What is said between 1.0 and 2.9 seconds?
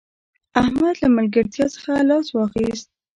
له ملګرتیا څخه لاس واخيست